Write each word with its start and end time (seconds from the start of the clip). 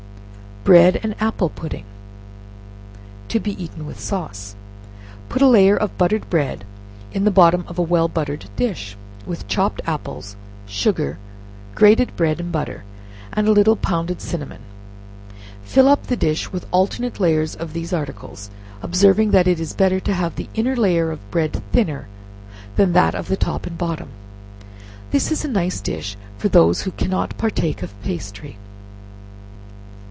Bread 0.63 0.99
and 1.01 1.15
Apple 1.19 1.49
Pudding. 1.49 1.85
To 3.29 3.39
be 3.39 3.53
eaten 3.61 3.83
with 3.87 3.99
Sauce. 3.99 4.55
Put 5.27 5.41
a 5.41 5.47
layer 5.47 5.75
of 5.75 5.97
buttered 5.97 6.29
bread 6.29 6.65
in 7.11 7.23
the 7.23 7.31
bottom 7.31 7.63
of 7.67 7.79
a 7.79 7.81
well 7.81 8.07
buttered 8.07 8.45
dish, 8.57 8.95
with 9.25 9.47
chopped 9.47 9.81
apples, 9.87 10.35
sugar, 10.67 11.17
grated 11.73 12.15
bread 12.15 12.39
and 12.39 12.51
butter, 12.51 12.83
and 13.33 13.47
a 13.47 13.51
little 13.51 13.75
pounded 13.75 14.21
cinnamon; 14.21 14.61
fill 15.63 15.87
up 15.87 16.05
the 16.05 16.15
dish 16.15 16.51
with 16.51 16.67
alternate 16.69 17.19
layers 17.19 17.55
of 17.55 17.73
these 17.73 17.91
articles, 17.91 18.51
observing 18.83 19.31
that 19.31 19.47
it 19.47 19.59
is 19.59 19.73
better 19.73 19.99
to 20.01 20.13
have 20.13 20.35
the 20.35 20.47
inner 20.53 20.75
layer 20.75 21.09
of 21.09 21.31
bread 21.31 21.59
thinner 21.71 22.05
than 22.75 22.93
that 22.93 23.15
of 23.15 23.29
the 23.29 23.35
top 23.37 23.65
and 23.65 23.79
bottom. 23.79 24.09
This 25.09 25.31
is 25.31 25.43
a 25.43 25.47
nice 25.47 25.81
dish 25.81 26.17
for 26.37 26.49
those 26.49 26.83
who 26.83 26.91
cannot 26.91 27.35
partake 27.39 27.81
of 27.81 27.99
pastry. 28.03 28.59